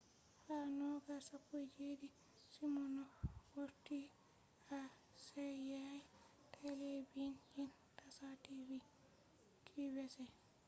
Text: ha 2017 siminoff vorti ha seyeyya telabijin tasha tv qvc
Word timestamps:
ha 0.45 0.57
2017 0.67 2.07
siminoff 2.53 3.13
vorti 3.53 3.99
ha 4.67 4.79
seyeyya 5.25 5.85
telabijin 6.53 7.33
tasha 7.97 8.29
tv 8.45 8.67
qvc 9.67 10.15